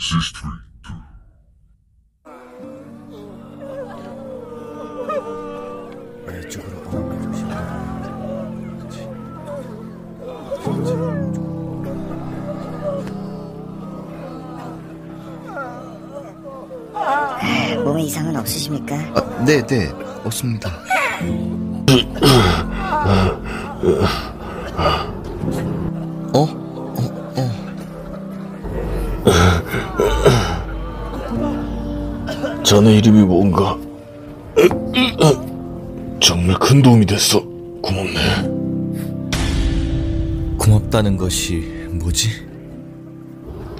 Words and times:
History 0.00 0.50
2. 6.32 6.46
이쪽으로 6.46 6.80
어. 6.86 7.00
몸에 17.84 18.02
이상은 18.04 18.34
없으십니까? 18.36 18.96
아, 19.14 19.44
네, 19.44 19.66
네, 19.66 19.90
없습니다. 20.24 20.70
어? 26.32 26.40
어, 26.40 27.32
어. 27.36 27.69
자네 32.64 32.96
이름이 32.96 33.22
뭔가? 33.24 33.76
정말 36.20 36.58
큰 36.58 36.82
도움이 36.82 37.06
됐어. 37.06 37.40
고맙네. 37.82 38.18
고맙다는 40.58 41.16
것이 41.16 41.60
뭐지? 41.92 42.28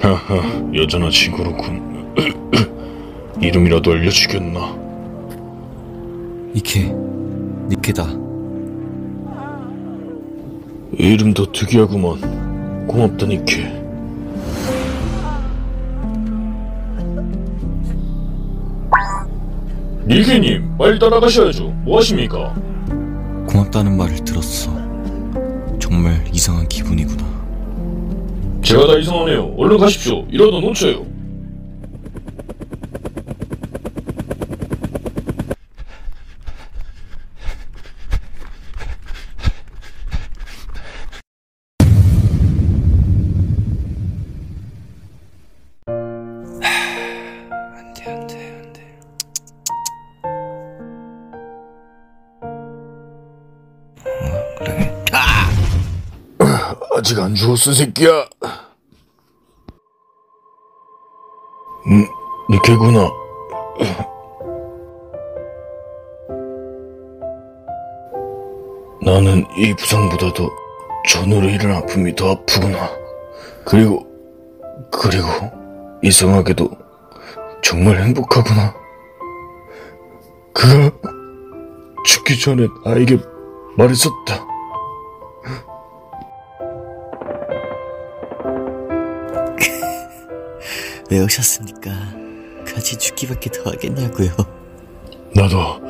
하하, 0.00 0.36
여전하지 0.74 1.32
그렇군. 1.32 2.14
이름이라도 3.40 3.92
알려주겠나? 3.92 4.78
니케, 6.54 6.92
니케다. 7.68 8.06
이름도 10.98 11.52
특이하구만. 11.52 12.86
고맙다, 12.86 13.26
니케. 13.26 13.79
니케님, 20.10 20.76
빨리 20.76 20.98
따라가셔야죠. 20.98 21.68
뭐 21.84 21.98
하십니까? 21.98 22.52
고맙다는 23.48 23.96
말을 23.96 24.16
들었어. 24.24 24.72
정말 25.78 26.24
이상한 26.32 26.66
기분이구나. 26.66 27.22
제가 28.60 28.88
다 28.88 28.98
이상하네요. 28.98 29.54
얼른 29.56 29.78
가십시오. 29.78 30.24
이러다 30.28 30.58
놓쳐요. 30.58 31.06
아직 57.00 57.18
안 57.18 57.34
죽었어, 57.34 57.72
새끼야. 57.72 58.26
음, 61.86 62.06
니케구나. 62.50 63.10
나는 69.02 69.46
이 69.56 69.74
부상보다도 69.76 70.50
전으로 71.08 71.48
일은 71.48 71.74
아픔이 71.74 72.14
더 72.14 72.32
아프구나. 72.32 72.90
그리고, 73.64 74.06
그리고, 74.92 75.26
이상하게도 76.02 76.68
정말 77.62 77.96
행복하구나. 78.02 78.74
그가 80.52 80.90
죽기 82.04 82.38
전에 82.38 82.68
나에게 82.84 83.18
말했었다. 83.78 84.49
왜 91.10 91.20
오셨습니까? 91.20 91.90
같이 92.64 92.96
죽기밖에 92.96 93.50
더 93.50 93.70
하겠냐고요. 93.70 94.30
나도 95.34 95.80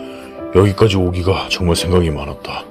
여기까지 0.55 0.97
오기가 0.97 1.49
정말 1.51 1.77
생각이 1.77 2.11
많았다. 2.11 2.65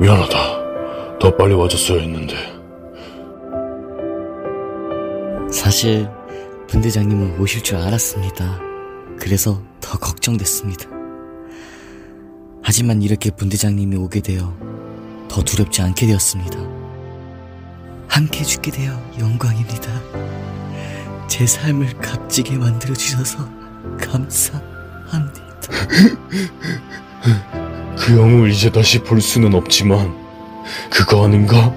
미안하다. 0.00 1.18
더 1.18 1.36
빨리 1.36 1.54
와줬어야 1.54 2.00
했는데. 2.00 2.34
사실 5.50 6.08
분대장님은 6.68 7.40
오실 7.40 7.62
줄 7.62 7.76
알았습니다. 7.76 8.60
그래서 9.18 9.60
더 9.80 9.98
걱정됐습니다. 9.98 10.88
하지만 12.62 13.02
이렇게 13.02 13.30
분대장님이 13.30 13.96
오게 13.96 14.20
되어 14.20 14.56
더 15.28 15.42
두렵지 15.42 15.82
않게 15.82 16.06
되었습니다. 16.06 16.58
함께 18.08 18.44
죽게 18.44 18.70
되어 18.70 18.92
영광입니다. 19.18 19.90
제 21.32 21.46
삶을 21.46 21.94
값지게 21.94 22.58
만들어 22.58 22.92
주셔서 22.92 23.48
감사합니다. 23.98 25.40
그 27.96 28.18
영웅을 28.18 28.50
이제 28.50 28.70
다시 28.70 28.98
볼 28.98 29.22
수는 29.22 29.54
없지만, 29.54 30.14
그거 30.90 31.24
아닌가? 31.24 31.72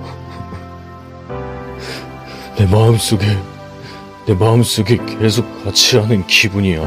내 2.58 2.66
마음속에, 2.66 3.26
내 4.28 4.34
마음속에 4.34 4.98
계속 4.98 5.64
같이 5.64 6.00
하는 6.00 6.28
기분이야. 6.28 6.82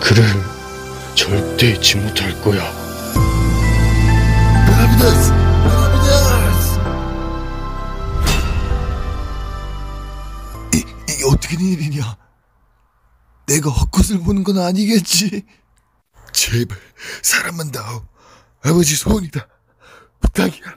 그를 0.00 0.24
절대 1.14 1.74
잊지 1.74 1.98
못할 1.98 2.32
거야. 2.40 2.60
이게 11.24 11.32
어떻게 11.32 11.56
된 11.56 11.66
일이냐? 11.66 12.16
내가 13.46 13.70
헛것을 13.70 14.20
보는 14.20 14.44
건 14.44 14.58
아니겠지? 14.58 15.44
제발 16.32 16.76
사람만 17.22 17.72
다오. 17.72 18.04
아버지 18.62 18.94
소원이다. 18.96 19.46
부탁이야. 20.20 20.76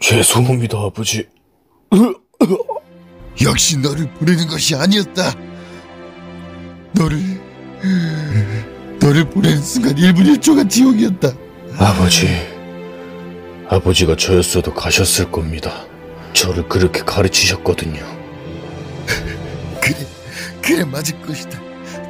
죄송합니다, 0.00 0.78
아버지. 0.78 1.28
역시 3.42 3.78
너를 3.78 4.12
보내는 4.14 4.46
것이 4.48 4.74
아니었다. 4.76 5.34
너를 6.92 7.18
너를 9.00 9.28
보내는 9.30 9.62
순간 9.62 9.94
1분 9.94 10.36
1초가 10.36 10.68
지옥이었다. 10.70 11.32
아버지, 11.78 12.28
아버지가 13.68 14.16
저였어도 14.16 14.74
가셨을 14.74 15.30
겁니다. 15.32 15.86
저를 16.34 16.68
그렇게 16.68 17.00
가르치셨거든요. 17.02 18.21
그래 20.62 20.84
맞을 20.84 21.20
것이다. 21.22 21.60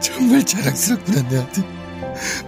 정말 0.00 0.44
자랑스럽구나 0.44 1.28
내 1.28 1.38
아들. 1.38 1.64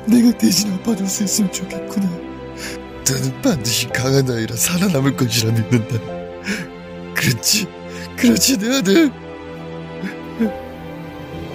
내가 0.06 0.36
대신 0.38 0.72
아빠를 0.74 1.02
했으면 1.02 1.50
좋겠구나. 1.50 2.06
너는 2.06 3.42
반드시 3.42 3.88
강한 3.88 4.30
아이라 4.30 4.54
살아남을 4.54 5.16
것이라 5.16 5.52
믿는다. 5.52 5.98
그렇지, 7.14 7.66
그렇지 8.16 8.58
내 8.58 8.78
아들. 8.78 9.10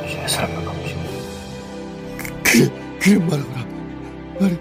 제 0.08 0.28
삶을 0.28 0.66
감시. 0.66 0.96
그래, 2.44 2.70
그래 3.00 3.18
말하거라. 3.20 3.66
말해. 4.40 4.58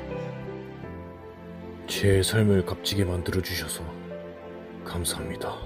제 1.87 2.22
삶을 2.22 2.66
값지게 2.66 3.04
만들어 3.04 3.41
주셔서 3.41 3.82
감사합니다. 4.84 5.56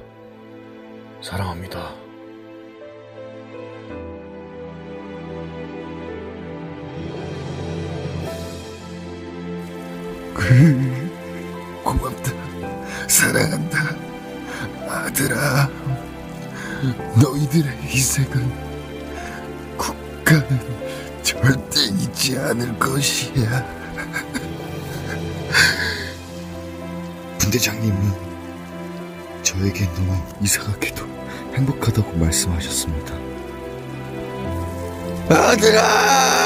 사랑합니다. 1.20 1.94
고맙다. 11.84 12.32
사랑한다. 13.08 13.94
아들아. 14.88 15.68
너희들의 17.22 17.70
희생은 17.82 18.50
국가는 19.76 20.60
절대 21.22 21.84
잊지 21.84 22.38
않을 22.38 22.76
것이야. 22.78 23.64
분대장님은 27.38 28.12
저에게 29.42 29.86
너무 29.94 30.16
이상하게도 30.40 31.06
행복하다고 31.54 32.16
말씀하셨습니다. 32.18 33.14
아들아! 35.28 36.41